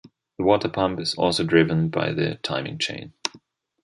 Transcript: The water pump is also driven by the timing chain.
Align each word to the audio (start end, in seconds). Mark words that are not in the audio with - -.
The 0.39 0.43
water 0.45 0.67
pump 0.67 0.99
is 0.99 1.13
also 1.13 1.43
driven 1.43 1.89
by 1.89 2.11
the 2.11 2.33
timing 2.41 2.79
chain. 2.79 3.13